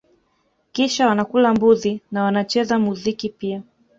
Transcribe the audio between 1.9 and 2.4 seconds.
na